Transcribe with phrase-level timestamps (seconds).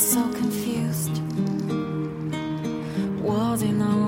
[0.00, 1.20] so confused.
[3.22, 3.99] Was it now?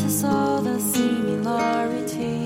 [0.00, 2.39] notice all the similarity.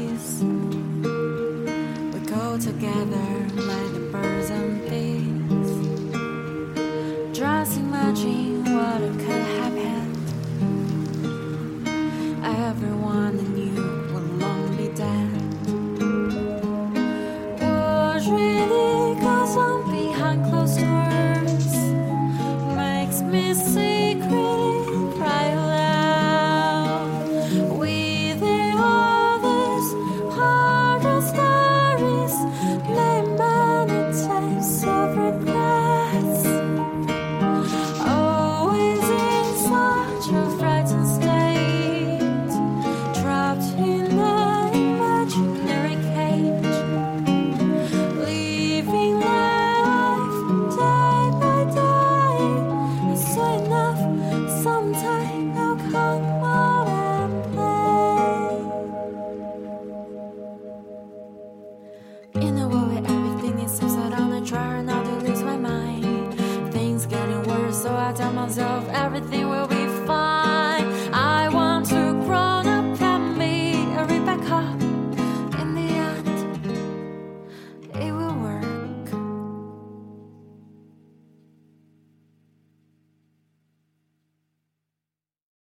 [68.49, 69.84] sounds of everything will be